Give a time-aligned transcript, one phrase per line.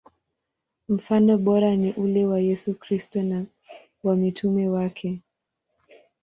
[0.89, 3.45] Mfano bora ni ule wa Yesu Kristo na
[4.03, 5.21] wa mitume wake.